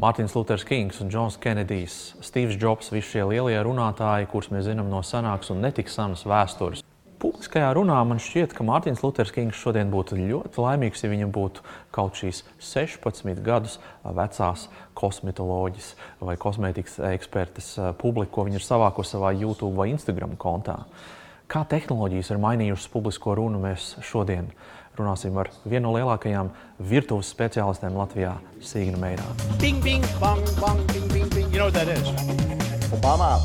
[0.00, 1.94] Mārtiņš Luters Kings un Džons Kenedijs,
[2.24, 6.80] Steve's Jobs, visi šie lielie runātāji, kurus mēs zinām no senākas un netik senas vēstures.
[7.20, 11.66] Publiskajā runā man šķiet, ka Mārtiņš Luters Kings šodien būtu ļoti laimīgs, ja viņam būtu
[11.92, 15.92] kaut šīs 16 gadus vecās kosmetoloģijas
[16.24, 20.80] vai kosmētikas ekspertes publika, ko viņi ir savākuši savā YouTube vai Instagram kontā.
[21.50, 24.48] Kā tehnoloģijas ir mainījušas publisko runu, mēs šodien
[25.00, 26.50] runāsim ar vienu no lielākajām
[26.90, 29.56] virtuves speciālistēm Latvijā, Sīgnu Meirānu.
[29.60, 31.48] Bing, bing, bang, bang, bing, bing, bing.
[31.52, 32.04] You know what that is?
[32.92, 33.38] Obama.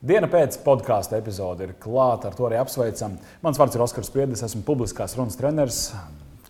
[0.00, 3.18] Diena pēc podkāstu epizode ir klāta, ar to arī apsveicam.
[3.44, 5.90] Mans vārds ir Oskars Piedis, esmu publiskās runas treneris.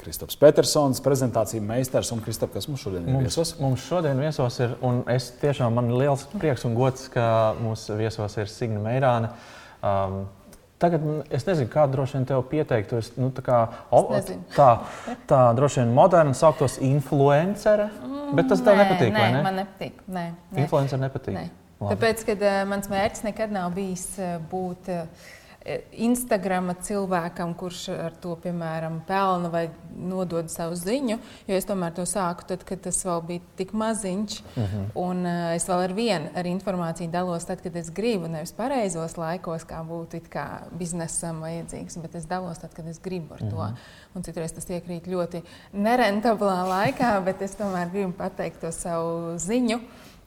[0.00, 3.50] Kristaps Petersons, prezentācijas meistars un Kristap, kas mums šodien ir mums, viesos?
[3.60, 7.26] Mums šodien viesos ir, un es tiešām man ir liels prieks un gods, ka
[7.60, 9.34] mūsu viesos ir Signa Meirāna.
[9.34, 10.20] Uh, Um,
[10.80, 12.94] Tagad es nezinu, kādu droši vien tev pieteikt.
[12.96, 13.56] Es, nu, tā, kā,
[13.92, 13.98] o,
[14.54, 14.68] tā,
[15.28, 19.12] tā droši vien moderna sauktos influencere, mm, bet tas tev nē, nepatīk.
[19.12, 19.42] Nē, ne?
[19.44, 19.98] man nepatīk.
[20.06, 20.22] Nē,
[20.54, 20.62] nē.
[20.64, 21.36] Influencer nepatīk.
[21.36, 21.44] Nē.
[21.82, 24.88] Tāpēc, kad uh, mans mērķis nekad nav bijis uh, būt.
[24.88, 25.36] Uh,
[25.92, 31.18] Instagram cilvēkam, kurš ar to, piemēram, pelna vai nodod savu ziņu.
[31.50, 34.38] Jo es tomēr to sāku tad, kad tas vēl bija tik maziņš.
[34.40, 34.64] Uh mhm.
[34.64, 34.86] -huh.
[34.94, 38.28] Un uh, es vēl ar vienu ar informāciju dalos tad, kad es gribu.
[38.28, 43.34] Nevis pareizos laikos, kā būtu kā biznesam vajadzīgs, bet es dalos tad, kad es gribu
[43.34, 43.50] ar uh -huh.
[43.50, 43.64] to.
[43.64, 43.76] Mhm.
[44.14, 49.80] Un citreiz tas iekrīt ļoti nerentablā laikā, bet es tomēr gribu pateikt to savu ziņu.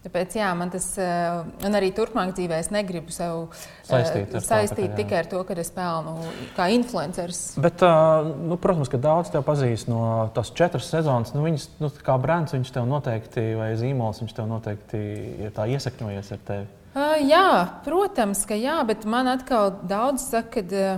[0.03, 4.89] Tāpēc jā, man tas, eh, arī turpmāk dzīvē es negribu sev eh, saistīt, ar saistīt
[4.89, 6.17] tā, tikai ar to, ka es pelnu
[6.57, 7.55] kā influenceris.
[7.63, 11.31] Bet, eh, nu, protams, ka daudz tev pazīst no tās četras sezonas.
[11.31, 15.03] Nu, viņas, nu, kā brands, viņš tev noteikti, vai zīmols, viņš tev noteikti
[15.47, 16.71] ir tā iesakņojies ar tevi.
[16.93, 17.47] Uh, jā,
[17.87, 20.97] protams, ka jā, bet man atkal daudz saka, ka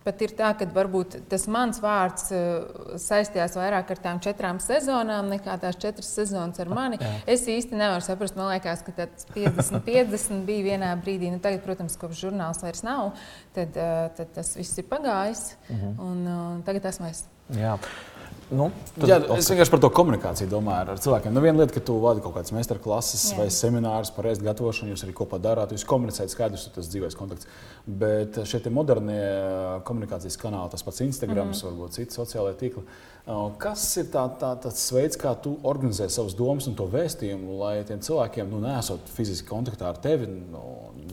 [0.00, 5.28] Pat ir tā, ka varbūt tas mans vārds uh, saistījās vairāk ar tām četrām sezonām,
[5.34, 6.96] nekā tās četras sezonas ar mani.
[7.00, 7.10] Jā.
[7.34, 11.28] Es īsti nevaru saprast, man liekas, ka tas 50, 50 bija vienā brīdī.
[11.34, 13.12] Nu, tagad, protams, kopš žurnāls vairs nav,
[13.56, 15.50] tad, uh, tad tas viss ir pagājis.
[15.68, 15.76] Mhm.
[15.76, 16.08] -huh.
[16.08, 17.26] un, uh, tagad esmu es.
[17.58, 17.76] Jā.
[18.50, 18.66] Nu,
[19.06, 21.34] Jā, es vienkārši par to komunikāciju domāju ar cilvēkiem.
[21.34, 25.04] Nu, viena lieta, ka tu vadi kaut kādas meistarklases vai seminārus par ēst gatavošanu, jūs
[25.06, 27.46] arī kopā darāt, jūs komunicējat skaidrs, tas dzīves kontakts.
[27.86, 29.22] Bet šie modernie
[29.86, 31.62] komunikācijas kanāli, tas pats Instagram, mm.
[31.68, 32.82] varbūt citi sociālai tīkli.
[33.62, 37.74] Kas ir tā, tā, tas veids, kā tu organizē savas domas un to vēstījumu, lai
[37.86, 40.62] tiem cilvēkiem, nu, nesot fiziski kontaktā ar tevi, nu,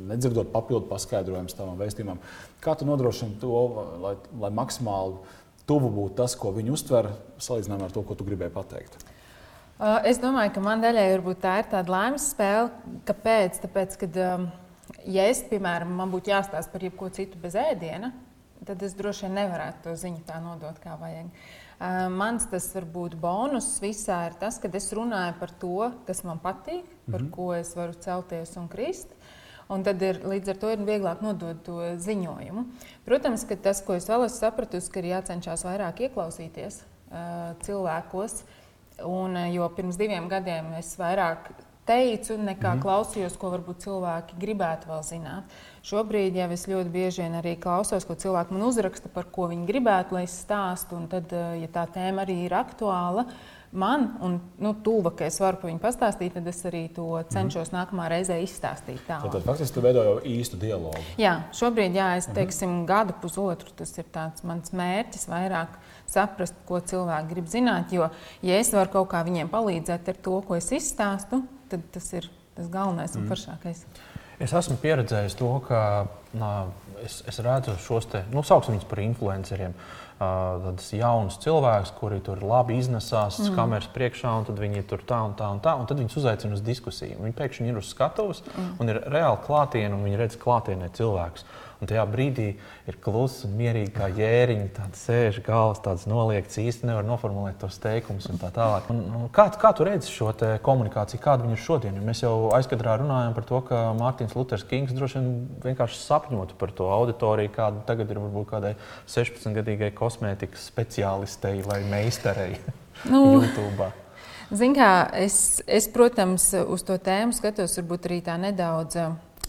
[0.09, 2.21] nedzirdot papildu paskaidrojumus tavam vēstījumam,
[2.63, 3.59] kā tu nodrošini to,
[4.01, 5.19] lai, lai maksimāli
[5.67, 7.11] tuvu būtu tas, ko viņi uztver,
[7.43, 8.97] salīdzinājumā ar to, ko tu gribēji pateikt?
[9.77, 12.71] Uh, es domāju, ka man daļai tā ir tāda laimes spēle.
[13.05, 13.59] Kāpēc?
[13.61, 14.47] Tāpēc, kad, um,
[15.05, 18.09] ja es, piemēram, man būtu jāstāsta par jebko citu bez ēdiena,
[18.65, 21.29] tad es droši vien nevarētu to ziņu tā nodot, kā vajag.
[21.77, 26.41] Uh, mans tas varbūt bonus visā ir tas, ka es runāju par to, kas man
[26.41, 27.35] patīk, par mm -hmm.
[27.35, 29.13] ko es varu celties un krist.
[29.73, 32.63] Un tad ir, līdz ar to ir vieglāk nodot to ziņojumu.
[33.07, 38.41] Protams, ka tas, ko es vēl esmu sapratusi, ka ir jācenšas vairāk ieklausīties uh, cilvēkos.
[39.05, 41.51] Un, jo pirms diviem gadiem es vairāk
[41.87, 42.83] teicu, nekā mm.
[42.83, 45.59] klausījos, ko varbūt cilvēki gribētu vēl zināt.
[45.87, 49.67] Šobrīd jau es ļoti bieži vien arī klausos, ko cilvēki man uzraksta, par ko viņi
[49.67, 50.97] gribētu, lai es stāstu.
[50.99, 55.37] Un tad, ja tā tēma arī ir aktuāla, uh, man, un nu, tuva, ka es
[55.41, 57.75] varu par viņu pastāstīt, tad es arī to cenšos mm.
[57.77, 58.99] nākamā reizē izstāstīt.
[59.07, 59.29] Tālāk.
[59.35, 61.03] Tad faktiski tu veido jau īstu dialogu.
[61.21, 62.37] Jā, šobrīd, jā, es mhm.
[62.39, 64.07] teiksim, mm gadu pusotru tas ir
[64.47, 65.73] mans mērķis vairāk
[66.07, 67.91] saprast, ko cilvēki grib zināt.
[67.93, 68.09] Jo,
[68.45, 72.29] ja es varu kaut kā viņiem palīdzēt ar to, ko es izstāstu, tad tas ir
[72.57, 73.19] tas galvenais mm.
[73.19, 73.33] un mhm.
[73.33, 73.85] foršākais.
[74.37, 75.79] Es esmu pieredzējis to, ka
[76.37, 76.51] nā,
[77.01, 79.73] es, es redzu šos te, nu, saucam viņus par influenceriem.
[79.73, 83.55] Uh, tādus jaunus cilvēkus, kuri tur labi iznesās mm.
[83.57, 86.57] kameras priekšā, un tad viņi tur tā un tā un tā, un tad viņus uzaicina
[86.57, 87.19] uz diskusiju.
[87.21, 88.73] Viņi pēkšņi ir uz skatuves mm.
[88.81, 91.45] un ir reāli klātienē, un viņi redz klātienē cilvēkus.
[91.77, 92.47] Un tajā brīdī
[92.89, 97.77] ir klusa un mierīga kā jēriņa, tāda sēž galvas, tādas noliektas īsti nevar noformulēt tos
[97.83, 98.87] teikumus un tā tālāk.
[98.93, 100.31] Un, un kā, kā tu redzi šo
[100.65, 101.99] komunikāciju, kāda viņa ir šodien?
[101.99, 105.29] Jo mēs jau aizkadrā runājam par to, ka Mārtiņš Luters Kings droši vien
[105.67, 108.73] vienkārši sapņotu par to auditoriju, kāda tagad ir varbūt kādai
[109.05, 112.57] 16-gadīgai kosmētikas speciālistei vai meistarei
[113.13, 113.23] nu.
[113.37, 113.91] YouTube.
[114.49, 118.95] Zin kā, es, es, protams, uz to tēmu skatos varbūt arī tā nedaudz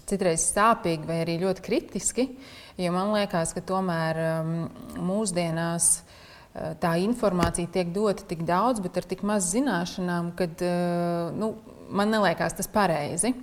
[0.09, 2.29] citreiz sāpīgi vai arī ļoti kritiski.
[2.79, 4.53] Jo man liekas, ka tomēr um,
[5.09, 11.33] mūsdienās uh, tā informācija tiek dota tik daudz, bet ar tik maz zināšanām, ka uh,
[11.35, 11.55] nu,
[11.91, 13.35] man liekas tas pareizi.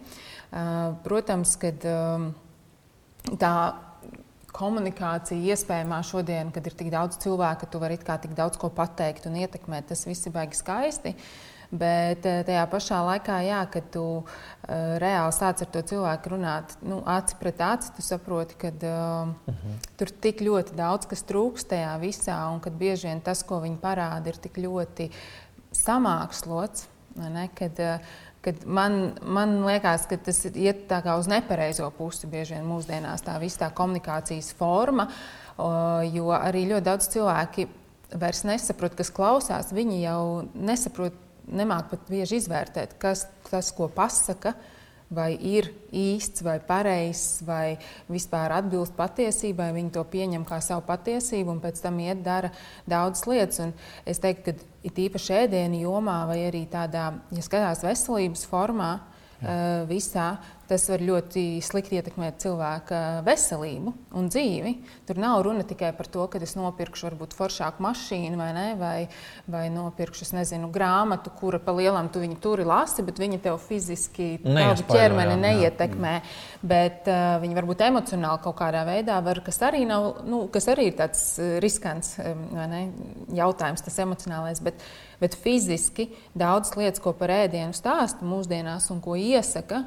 [0.56, 2.30] Uh, protams, ka um,
[3.42, 3.56] tā
[4.56, 9.28] komunikācija iespējamā šodien, kad ir tik daudz cilvēku, ka tu vari tik daudz ko pateikt
[9.28, 9.90] un ietekmēt.
[9.92, 11.16] Tas viss ir baigi skaisti.
[11.72, 14.26] Bet eh, tajā pašā laikā, jā, kad tu uh,
[15.02, 19.54] reāli sāc ar to cilvēku runāt, nu, aci pret aci, tu saproti, ka uh, uh
[19.54, 19.80] -huh.
[19.98, 23.78] tur tik ļoti daudz kas trūkst tajā visā, un ka bieži vien tas, ko viņi
[23.78, 25.10] parāda, ir tik ļoti
[25.72, 26.88] samākslots.
[27.16, 28.00] Ne, kad, uh,
[28.42, 33.60] kad man, man liekas, ka tas iet uz nepareizo pusi bieži vien mūsdienās, tā visa
[33.66, 35.08] tā komunikācijas forma,
[36.14, 37.68] jo arī ļoti daudz cilvēki
[38.14, 39.72] vairs nesaprot, kas klausās.
[39.76, 40.22] Viņi jau
[40.54, 41.16] nesaprot,
[41.48, 44.56] nemāk pat bieži izvērtēt, kas tas, ko pasaka,
[45.16, 47.78] vai ir īsts vai pareizs, vai
[48.10, 49.70] vispār atbilst patiesībai.
[49.76, 52.50] Viņi to pieņem kā savu patiesību un pēc tam iet dara
[52.90, 53.62] daudzas lietas.
[53.68, 53.76] Un
[54.10, 59.86] es teiktu, ka it īpaši ēdienu jomā vai arī tādā, ja skatās veselības formā, uh,
[59.90, 60.36] visā,
[60.70, 64.74] tas var ļoti slikti ietekmēt cilvēka veselību un dzīvi.
[65.08, 68.96] Tur nav runa tikai par to, ka es nopirkšu varbūt foršāku mašīnu vai, ne, vai,
[69.52, 74.36] vai nopirkšu nezinu, grāmatu, kura pa lielam tu viņu turi lasi, bet viņa tev fiziski
[74.44, 76.14] tavu ķermeni neietekmē.
[76.16, 76.24] Jā.
[76.66, 80.90] Bet uh, viņi varbūt emocionāli kaut kādā veidā var, kas arī, nav, nu, kas arī
[80.90, 81.26] ir tāds
[81.64, 82.88] riskants ne,
[83.36, 84.62] jautājums, tas emocionālais.
[84.66, 84.82] Bet,
[85.22, 89.84] bet fiziski daudz lietas, ko par ēdienu stāsta mūsdienās un ko iesaka,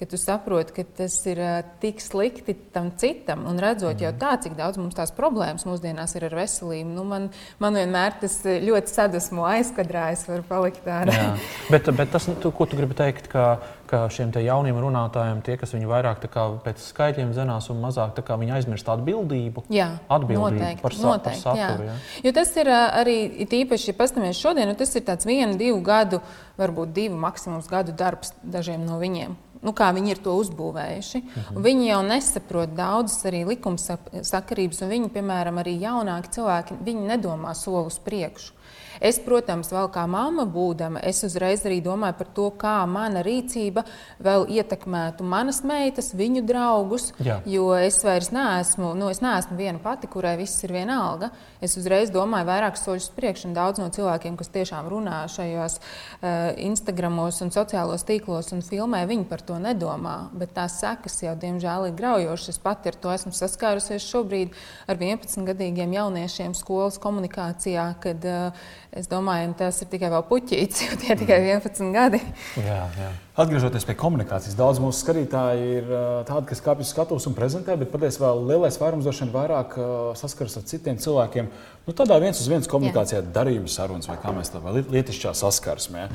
[0.00, 1.38] ka tu saproti, ka tas ir
[1.82, 3.44] tik slikti tam citam.
[3.50, 4.04] Un redzot mm.
[4.06, 7.26] jau tā, cik daudz mums tās problēmas mūsdienās ir ar veselību, nu man,
[7.60, 10.08] man vienmēr tas ļoti sadusmo aizkadrā.
[10.14, 11.34] Es varu palikt tādā.
[11.72, 13.44] bet, bet tas, tu, ko tu gribi teikt, ka,
[13.90, 18.40] ka šiem jauniem runātājiem, tie, kas viņu vairāk kā, pēc skaitļiem zinās un mazāk kā,
[18.56, 21.90] aizmirst atbildību, jā, atbildību noteikti, par, sa, noteikti, par saturu.
[21.90, 21.98] Jā.
[21.98, 22.24] Jā.
[22.24, 23.18] Jo tas ir arī
[23.60, 26.24] īpaši, ja paskatāmies šodien, nu, tas ir viens, divu gadu,
[26.60, 31.22] varbūt divu maksimums gadu darbs dažiem no viņiem nu, kā viņi ir to uzbūvējuši.
[31.22, 31.62] -huh.
[31.62, 37.86] Viņi jau nesaprot daudzas arī likumsakarības, un viņi, piemēram, arī jaunāki cilvēki, viņi nedomā soli
[37.86, 38.52] uz priekšu.
[39.00, 43.84] Es, protams, vēl kā mamma būdama, es uzreiz arī domāju par to, kā mana rīcība
[44.20, 47.08] vēl ietekmētu manas meitas, viņu draugus.
[47.24, 47.38] Jā.
[47.48, 51.30] Jo es vairs neesmu, nu, es neesmu viena pati, kurai viss ir vienalga.
[51.64, 56.52] Es uzreiz domāju vairākus soļus priekš, un daudz no cilvēkiem, kas tiešām runā šajos uh,
[56.68, 60.30] Instagramos un sociālos tīklos un filmē, viņi par to nedomā.
[60.36, 62.52] Bet tās sekas jau, diemžēl, ir graujošas.
[62.54, 64.54] Es pati ar to esmu saskārusies šobrīd
[64.86, 70.96] ar 11-gadīgiem jauniešiem skolas komunikācijā, kad uh, Es domāju, tas ir tikai vēl puķītis, jo
[70.98, 72.18] tie ir tikai 11 gadi.
[72.58, 73.10] Jā, jā.
[73.38, 75.92] Atgriežoties pie komunikācijas, daudz mūsu skatītāji ir
[76.26, 79.78] tādi, kas kāpj uz skatuves un prezentē, bet patiesībā lielais vairums droši vien vairāk
[80.18, 81.52] saskaras ar citiem cilvēkiem.
[81.86, 86.08] Nu, tādā viens uz viens komunikācijā, darījuma sarunas vai kā mēs tā vai lietišķā saskarsmē.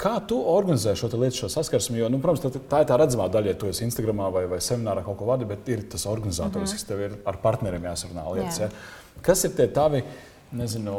[0.00, 1.98] Kā tu organizē šo lietu, šo saskarsmi?
[2.00, 4.60] Jo, nu, protams, tā, tā ir tā redzamā daļa, ja tu esi Instagram vai, vai
[4.64, 6.80] seminārā kaut ko vadi, bet ir tas organizators, mm -hmm.
[6.80, 8.58] kas tev ir ar partneriem jāsarunā lietas.
[8.58, 8.70] Jā.
[8.70, 9.20] Ja?
[9.22, 10.02] Kas ir tie tavi?
[10.50, 10.94] nezinu,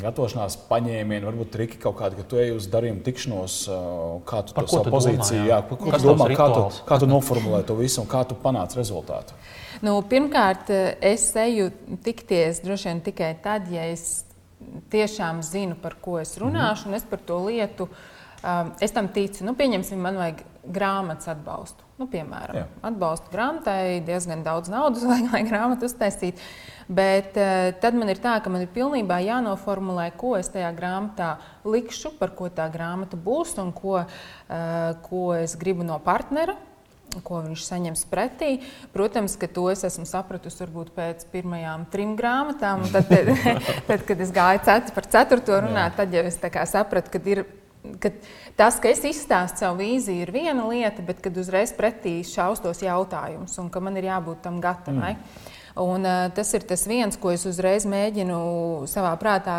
[0.00, 3.56] gatavošanās paņēmieni, varbūt triki kaut kādi, ka tu ej uz darījumu tikšanos,
[4.28, 7.08] kā tu par to savu pozīciju, jā, jā, ko tu domā, kā tu, kā tu
[7.10, 9.36] noformulē to visu un kā tu panāc rezultātu?
[9.84, 10.72] Nu, pirmkārt,
[11.04, 11.68] es eju
[12.04, 14.24] tikties droši vien tikai tad, ja es
[14.92, 16.88] tiešām zinu, par ko es runāšu, mm -hmm.
[16.88, 17.88] un es par to lietu,
[18.46, 19.44] um, es tam ticu.
[19.46, 21.84] Nu, pieņemsim, man vajag grāmatas atbalstu.
[21.96, 22.66] Nu, piemēram, Jā.
[22.90, 26.42] atbalstu grāmatai diezgan daudz naudas, lai, lai grāmatu uztaisītu.
[26.86, 31.34] Bet uh, tad man ir tā, ka man ir pilnībā jānoformulē, ko es tajā grāmatā
[31.66, 36.56] likšu, par ko tā grāmata būs un ko, uh, ko es gribu no partnera
[37.24, 38.50] ko viņš saņems pretī.
[38.92, 42.86] Protams, ka to es esmu sapratusi varbūt pēc pirmajām trim grāmatām.
[42.92, 46.40] Tad, tad, tad kad es gāju cet, par ceturto runāt, tad jau es
[46.72, 47.46] sapratu, ka ir.
[48.00, 48.10] Ka
[48.58, 53.58] tas, ka es izstāstu savu vīziju, ir viena lieta, bet kad uzreiz pretī šaustos jautājumus
[53.62, 55.14] un ka man ir jābūt tam gatavai.
[55.16, 55.52] Mm.
[55.76, 58.38] Un, uh, tas ir tas viens, ko es uzreiz mēģinu
[58.88, 59.58] savā prātā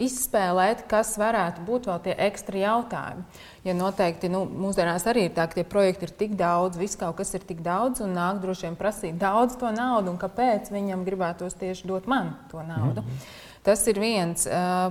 [0.00, 3.42] izspēlēt, kas varētu būt vēl tie ekstra jautājumi.
[3.66, 7.18] Ja noteikti nu, mūsdienās arī ir tā, ka tie projekti ir tik daudz, viss kaut
[7.18, 11.04] kas ir tik daudz, un nāk droši vien prasīt daudz to naudu, un kāpēc viņam
[11.04, 13.04] gribētos tieši dot man to naudu.
[13.04, 13.49] Mm -hmm.
[13.66, 14.46] Tas ir viens.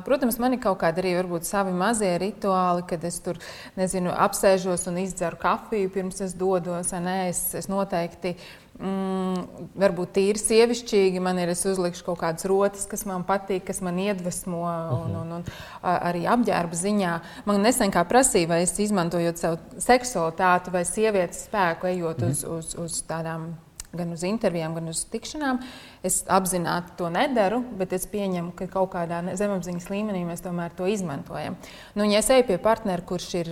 [0.05, 3.39] Protams, man ir kaut kādi arī savi mazie rituāli, kad es tur
[3.79, 6.93] nezinu, apsēžos un izdzeru kafiju pirms es dodos.
[6.93, 8.35] Es, es noteikti
[8.77, 11.23] mm, varbūt tīri sievišķīgi.
[11.23, 14.61] Man ir, es uzlikšu kaut kādas rotas, kas man patīk, kas man iedvesmo,
[14.99, 15.47] un, un, un
[15.81, 17.15] arī apģērba ziņā.
[17.49, 22.61] Man nesen kā prasīja, vai es izmantojot savu seksualitāti vai sievietes spēku, ejot uz, mhm.
[22.61, 23.49] uz, uz tādām.
[23.89, 25.63] Gan uz intervijām, gan uz tikšanām.
[26.05, 30.85] Es apzināti to nedaru, bet es pieņemu, ka kaut kādā zemapziņas līmenī mēs tomēr to
[30.89, 31.57] izmantojam.
[31.97, 33.49] Nu, ja es eju pie partnera, kurš, ir,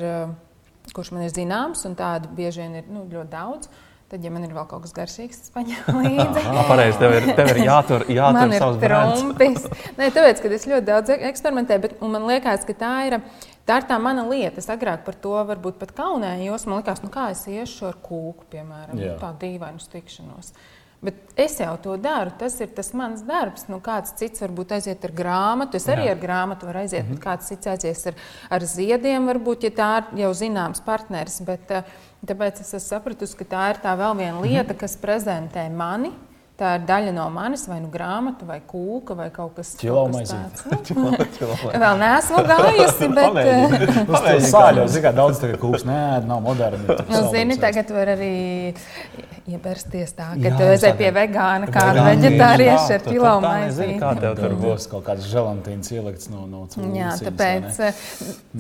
[0.94, 3.72] kurš man ir zināms, un tādu bieži vien ir nu, ļoti daudz,
[4.08, 6.44] Tad, ja man ir vēl kaut kas garšīgs, tas paņem līdzi.
[6.46, 7.00] Jā, pareizi.
[7.02, 9.66] Tev ir, tev ir jātur, jātur savs trumpis.
[9.98, 13.18] Nē, tāpēc, ka es ļoti daudz eksperimentēju, bet man liekas, ka tā ir.
[13.68, 14.62] Tā ir tā mana lieta.
[14.62, 16.64] Es agrāk par to varbūt pat kaunējos.
[16.72, 19.18] Man liekas, nu kā es iešu ar kūku, piemēram, Jā.
[19.20, 20.54] tādu dīvainu tikšanos.
[20.98, 22.32] Bet es jau to daru.
[22.40, 23.68] Tas ir tas mans darbs.
[23.70, 25.78] Nu, kāds cits varbūt aiziet ar grāmatu.
[25.78, 26.16] Es arī Jā.
[26.16, 27.20] ar grāmatu varu aiziet, mm -hmm.
[27.20, 28.16] bet kāds cits aizies ar,
[28.50, 31.40] ar ziediem, varbūt, ja tā ir jau zināms partneris.
[31.42, 31.84] Bet, eh,
[32.26, 36.12] tāpēc es esmu sapratusi, ka tā ir tā vēl viena lieta, kas prezentē mani.
[36.58, 40.64] Tā ir daļa no manis, vai nu grāmata, vai kūka, vai kaut kas tāds.
[40.98, 41.12] Nu,
[41.78, 43.28] Vēl neesmu gājusi, bet.
[43.28, 44.06] Pamēģini.
[44.08, 45.86] Uz to sāļo, zini, kā daudz tagad kūks.
[45.86, 46.98] Nē, nav moderni.
[47.12, 48.32] Nu, zini, tagad var arī
[49.48, 54.26] iebersties tā, ka tu esi pie vegāna, kāda veģetārieša ar kilo tā nezini, kā maizīti.
[54.26, 54.90] tev tur būs.
[54.92, 56.98] kaut kāds želantīns ielikts no, no cūkas.
[56.98, 58.06] Jā, tāpēc eh,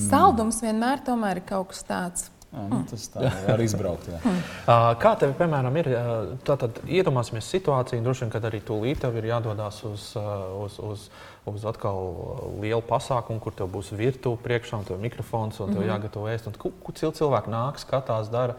[0.07, 2.29] saldums vienmēr tomēr ir kaut kas tāds.
[2.51, 4.07] Nu, tas tā var izbraukt.
[4.07, 4.19] Jā.
[4.23, 5.89] Uh, Kā tev, piemēram, ir?
[6.47, 10.05] Tātad iedomāsimies situāciju, droši vien, kad arī tūlīt tev ir jādodas uz,
[10.63, 11.03] uz, uz,
[11.51, 11.99] uz atkal
[12.63, 15.91] lielu pasākumu, kur tev būs virtuve priekšā, un tev ir mikrofons, un tev Mhm.
[15.91, 16.47] jāgatavo ēst.
[16.47, 18.55] un Ko ko cil- cilvēki nāk, skatās, dara?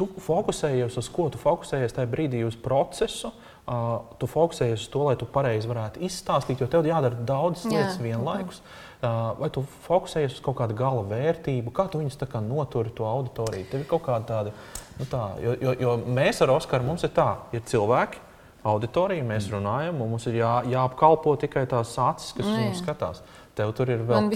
[0.00, 1.28] Uh, Tu fokusējies uz ko?
[1.28, 3.28] Tu fokusējies tajā brīdī uz procesu.
[3.68, 7.74] Uh, tu fokusējies uz to, lai tu pareizi varētu izstāstīt, jo tev jādara daudzas Jā.
[7.76, 8.62] lietas vienlaikus.
[9.00, 12.90] Uh, vai tu fokusējies uz kaut kādu gala vērtību, kā tu viņus tā kā noturi
[12.96, 13.68] to auditoriju?
[13.70, 14.54] Tev ir kaut kāda tāda,
[14.98, 18.24] nu tā, jo, jo, jo mēs ar Oskaru mums ir tā, ir cilvēki,
[18.64, 22.66] auditorija, mēs runājam, un mums ir jā, jāapkalpo tikai tās acis, kas Nu, jā.
[22.66, 23.22] mums skatās.
[23.58, 24.28] Tev tur ir vēl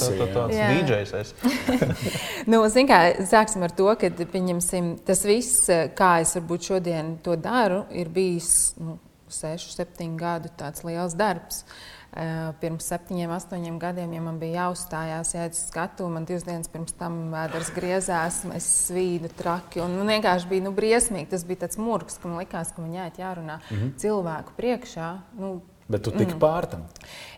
[0.00, 0.56] tā- tā- tāds
[1.20, 1.34] esi.
[2.50, 2.98] Nu, zin kā,
[3.30, 8.74] sāksim ar to, ka pieņemsim, tas viss, kā es varbūt šodien to daru, ir bijis
[8.80, 8.98] nu,
[9.30, 11.64] 6, 7 gadu tāds liels darbs.
[12.10, 16.66] Eh, Pirms septiņiem, astoņiem gadiem, ja man bija jāuzstājās, ja es skatu, man divas dienas
[16.72, 19.78] pirms tam vēders griezās, es svīdu traki.
[19.84, 21.28] Un man vienkārši bija nu, briesmīgi.
[21.30, 23.92] Tas bija tāds murgs, ka man likās, ka man jāiet jārunā mm -hmm.
[24.02, 25.10] cilvēku priekšā.
[25.38, 26.86] Nu, Bet tu tik pār tam.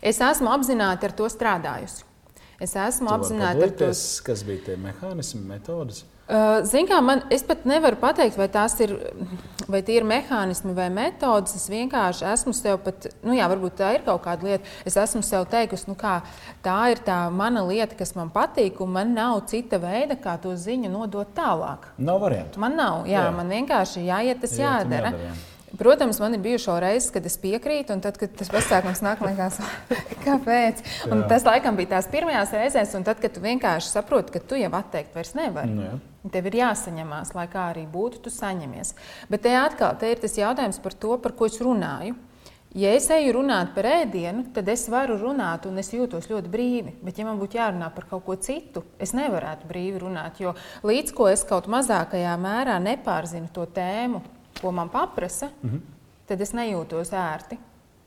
[0.01, 2.03] es esmu apzināti ar to strādājusi.
[2.61, 3.91] Es esmu apzināti ar to
[4.25, 6.03] Kas bija tie mehānismi, metodas?
[6.23, 8.93] Ziniet, kā man, es pat nevaru pateikt, vai tās ir,
[9.67, 11.51] vai tie ir mehānismi vai metodas.
[11.59, 14.71] Es vienkārši esmu sev, pat, nu jā, varbūt tā ir kaut kāda lieta.
[14.87, 16.21] Es esmu sev teikusi, nu kā,
[16.63, 20.55] tā ir tā mana lieta, kas man patīk, un man nav cita veida, kā to
[20.55, 21.91] ziņu nodot tālāk.
[21.99, 22.63] Nav variantu.
[22.63, 23.33] Man nav, jā, Jā.
[23.35, 25.11] man vienkārši jāiet, tas jādara.
[25.11, 25.35] jādara, jā.
[25.77, 29.57] Protams, man ir bijušas reizes, kad es piekrītu, un tad, kad tas pasākums nāk, liekas,
[30.27, 30.83] kāpēc.
[31.09, 31.29] Un Jā.
[31.31, 34.69] tas laikam bija tās pirmās reizes, un tad, kad tu vienkārši saproti, ka tu jau
[34.77, 35.73] atteikt vairs nevari.
[35.73, 35.95] Nu, jā.
[36.33, 38.93] Tev ir jāsaņemās, lai kā arī būtu, tu saņemies.
[39.33, 42.15] Bet te atkal te ir tas jautājums par to, par ko es runāju.
[42.73, 46.95] Ja es eju runāt par ēdienu, tad es varu runāt, un es jūtos ļoti brīvi.
[47.05, 50.39] Bet, ja man būtu jārunā par kaut ko citu, es nevarētu brīvi runāt.
[50.41, 54.23] Jo līdz ko es kaut mazākajā mērā nepārzinu to tēmu,
[54.61, 55.79] ko man paprasa, mm -hmm.
[56.27, 57.57] tad es nejūtos ērti.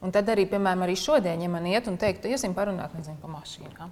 [0.01, 3.31] Un tad arī, piemēram, arī šodien, ja man iet un teikt, iesim parunāt nezinu, par
[3.31, 3.89] mašīnām.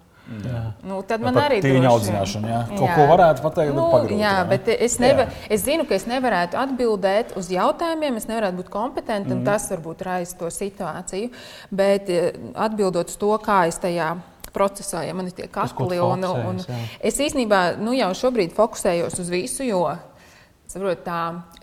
[0.82, 2.60] Nu, tad man arī tīņa droši- audzināšanu, jā.
[2.78, 4.48] Kaut ko varētu pateikt, nu, pagrūti, jā, jā.
[4.48, 5.32] bet es, nevar, Jā.
[5.50, 9.34] es zinu, ka es nevarētu atbildēt uz jautājumiem, es nevarētu būt kompetenta, Mhm.
[9.34, 9.38] mm.
[9.38, 11.30] un tas varbūt raisa to situāciju.
[11.70, 14.16] Bet eh, atbildot uz to, kā es tajā
[14.54, 16.74] procesā, ja man ir tie kakli, un, un jā.
[17.00, 19.96] es īstenībā nu, jau šobrīd fokusējos uz visu, jo
[20.74, 21.18] saprot, tā,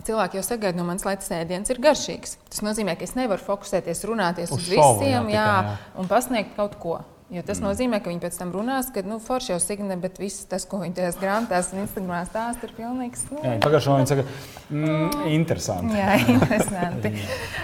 [0.07, 2.37] cilvēki jau sagaida no manis, lai tas ēdiens ir garšīgs.
[2.49, 5.79] Tas nozīmē, ka es nevaru fokusēties, runāties Uz uz, šovu, jā, visiem tikai, jā, jā.
[6.01, 7.01] un pasniegt kaut ko.
[7.31, 7.63] Jo tas mm.
[7.69, 10.81] nozīmē, ka viņi pēc tam runās, ka nu, forši jau signē, bet viss tas, ko
[10.81, 13.21] viņi tajās grāmatās un Instagramā stāsta, ir pilnīgs.
[13.31, 14.25] Nu, Jā, Pagājušajā gadā viņi saka,
[14.67, 15.95] mm, interesanti.
[15.95, 17.13] Jā, interesanti.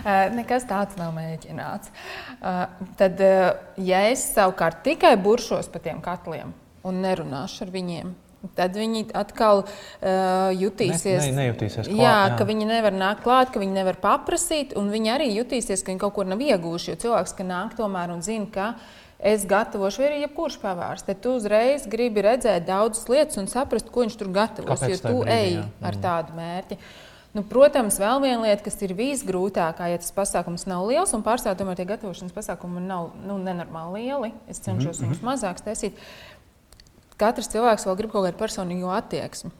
[0.05, 1.91] Uh, nekas tāds nav mēģināts.
[2.37, 2.63] Uh,
[3.01, 6.55] tad, uh, ja es savukārt tikai buršos pa tiem katliem
[6.87, 8.15] un nerunāšu ar viņiem,
[8.57, 11.23] tad viņi atkal uh, jutīsies.
[11.25, 12.37] Ne- ne- nejutīsies klāt, jā, jā.
[12.37, 16.03] ka viņi nevar nākt klāt, ka viņi nevar paprasīt, un viņi arī jutīsies, ka viņi
[16.05, 16.93] kaut ko nav ieguvuši.
[16.93, 18.69] Jo cilvēks, ka nāk tomēr un zina, ka
[19.17, 23.89] es gatavošu, vai arī jebkurš pavārs, tad tu uzreiz gribi redzēt daudzas lietas un saprast,
[23.91, 24.77] ko viņš tur gatavos.
[24.77, 25.67] Kāpēc Jo tu brīdī, ej jā.
[25.89, 26.79] ar tādu mērķi.
[27.35, 31.59] Nu, protams, vēl viena lieta, kas ir visgrūtākā, ja tas pasākums nav liels, un pārstāvjiem
[31.59, 34.31] tomēr tie gatavošanas pasākumi nav nu, nenormāli lieli.
[34.49, 35.11] Es cenšos mm -hmm.
[35.11, 35.99] viņus mazāk taisīt.
[37.17, 39.51] Katrs cilvēks vēl grib kaut kādu personīgo attieksmi.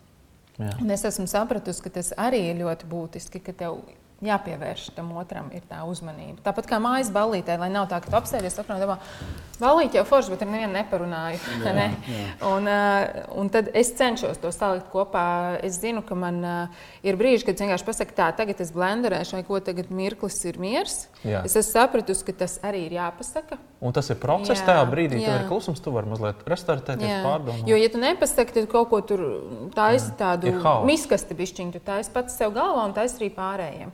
[0.57, 0.73] Jā.
[0.81, 3.81] Un es esmu sapratusi, ka tas arī ir ļoti būtiski, ka tev
[4.25, 6.41] jāpievērš tam otram ir tā uzmanība.
[6.45, 8.95] Tāpat kā mājas ballītē, lai nav tā, ka tu apsēdies sapnā, domā,
[9.61, 11.41] ballīte jau forši, bet ar nevienu neparunāju.
[11.61, 11.85] Jā, ne?
[12.09, 12.23] jā.
[12.49, 15.27] Un, uh, un tad es cenšos to salikt kopā.
[15.65, 19.45] Es zinu, ka man uh, ir brīži, kad vienkārši pasaku, tā, tagad es blenderēšu, vai
[19.45, 21.03] ko tagad mirklis ir miers.
[21.21, 21.45] Jā.
[21.45, 23.59] Es esmu sapratusi, ka tas arī ir jāpasaka.
[23.85, 27.67] Un tas ir process, jā, tajā brīdī, kad ir klusums, tu vari mazliet restartēties, pārdomāt.
[27.69, 29.21] Jo, ja tu nepasaki, tad kaut ko tur
[29.77, 30.55] taisi tādu
[30.89, 33.93] miskasti bišķiņu, tu taisi pats sev galvā un taisi arī pārējiem.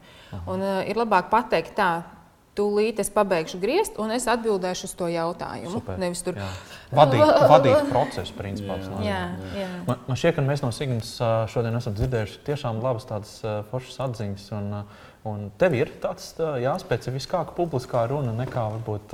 [0.49, 1.93] Un, uh, ir labāk pateikt tā.
[2.53, 5.71] Tūlīt es pabeigšu griezt, un es atbildēšu uz to jautājumu.
[5.73, 6.35] Super, Nevis tur
[6.99, 8.77] vadīt, vadīt procesu, principā.
[9.01, 9.23] Jā,
[9.55, 9.69] jā, jā.
[9.87, 11.15] Man, man šķiet, ka mēs no Signas
[11.49, 13.39] šodien esam dzirdējuši tiešām labas tādas
[13.71, 14.45] foršas atziņas.
[14.59, 19.13] Un, uh, Un tev ir tāds jāspecifiskāka publiskā runa nekā varbūt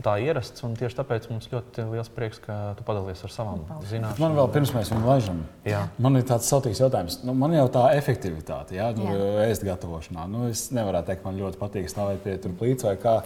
[0.00, 0.62] tā ierasts.
[0.64, 4.22] Tieši tāpēc mums ļoti liels prieks, ka tu padalies ar savām zināšanām.
[4.22, 5.82] Man vēl pirms mēs viņu laižam, jā.
[6.00, 7.18] man ir tāds sautīgs jautājums.
[7.28, 9.26] Nu, man jau tā efektivitāte, jā, nu, jā.
[9.50, 10.24] ēst gatavošanā.
[10.32, 13.18] Nu, es nevaru teikt, man ļoti patīk stāvēt pie plīts vai kā.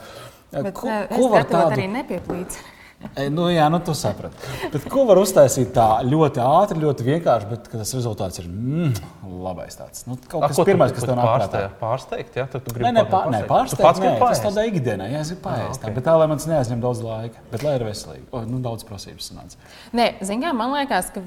[0.51, 1.77] Bet, ko, ko var tādu...
[1.77, 2.59] arī nepieplīts?
[2.99, 4.49] E, nu, jā, nu, tu saprati.
[4.73, 8.97] Bet ko var uztaisīt tā ļoti ātri, ļoti vienkārši, bet tas rezultāts ir mm,
[9.45, 9.79] labais.
[9.79, 10.03] Tāds.
[10.09, 11.63] Nu, kaut kas pirmais, kas tev nāk prātā.
[11.79, 12.49] Pārsteigt, ja?
[12.51, 14.03] Tad tu gribi nē, nē, pār, nē, pārsteigt.
[14.03, 15.79] Nē, tas tādā ikdienā, jā, es gribu paēst.
[15.79, 15.95] Ah, okay.
[15.95, 18.27] Bet tā, lai man tas neaizņem daudz laika, bet lai ir veselīgi.
[18.35, 19.63] O, nu, daudz prasības sanāca.
[19.95, 21.23] Nē, zināmā mērā man liekas, ka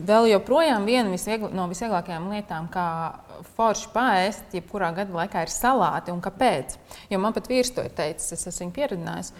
[0.00, 2.88] vēl joprojām viena visviegl, no visvieglākajām lietām, kā
[3.58, 6.14] forši pāriest, jebkurā gada laikā, ir salāti.
[6.14, 6.78] Un kāpēc?
[7.12, 9.34] Jo man pat vīrs to ir teicis, es esmu pieredzējis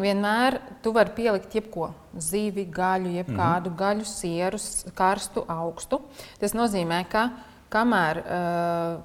[0.00, 3.78] vienmēr tu vari pielikt jebko, zivi, gaļu, jebkādu mm -hmm.
[3.78, 6.00] gaļu, sierus, karstu, augstu.
[6.40, 7.28] Tas nozīmē, ka
[7.70, 9.02] kamēr uh,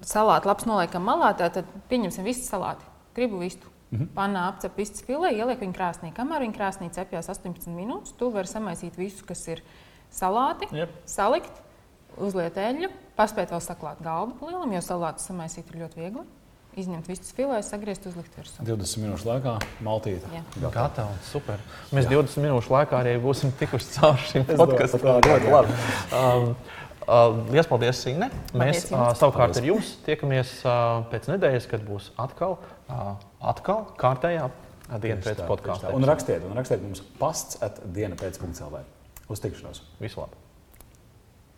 [0.00, 2.84] salāti labs noliekam malā, tad pieņemsim visu salāti.
[3.14, 3.68] Gribu vistu.
[3.90, 4.08] Mm -hmm.
[4.14, 6.12] Panā apcep vistas filē, ieliek viņu krāsnī.
[6.12, 9.62] Kamēr viņa krāsnī cepjas 18 minūtes, tu vari samaisīt visu, kas ir
[10.10, 10.90] salāti, yep.
[11.06, 11.62] salikt,
[12.16, 16.24] uzliet eļļu, paspēt vēl saklāt galdu lielam, jo salātu samaisīt ir ļoti viegli
[16.80, 18.64] izņemt visas filēs, sagriezt, uzlikt virsū.
[18.66, 19.54] 20 minūšu laikā
[19.84, 20.30] maltīte.
[20.56, 20.72] Gatava.
[20.74, 21.18] Gatava.
[21.28, 21.62] Super.
[21.94, 22.18] Mēs Jā.
[22.18, 25.06] 20 minūšu laikā arī būsim tikuši cauri šim podkastam.
[25.28, 25.78] Ļoti labi.
[26.10, 26.48] Um,
[27.06, 28.30] uh, Lielas paldies, Sīne.
[28.58, 33.14] Mēs uh, savukārt ar jums tiekamies uh, pēc nedēļas, kad būs atkal, uh,
[33.54, 34.48] atkal kārtējā
[35.00, 35.94] diena pēc podkāstā.
[35.96, 38.84] Un rakstiet, un rakstiet mums pasts at diena pēc punkts LV.
[39.32, 39.84] Uz tikšanos.
[40.02, 40.43] Visu labu!